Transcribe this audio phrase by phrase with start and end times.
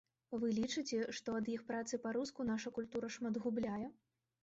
[0.43, 3.87] Вы лічыце, што ад іх працы па-руску наша культура шмат губляе?